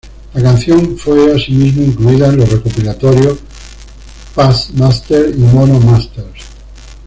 La 0.33 0.41
canción 0.41 0.97
fue, 0.97 1.31
asimismo, 1.31 1.83
incluida 1.83 2.29
en 2.29 2.37
los 2.37 2.51
recopilatorios 2.51 3.37
"Past 4.33 4.71
Masters" 4.71 5.35
y 5.37 5.41
"Mono 5.41 5.79
Masters". 5.79 6.41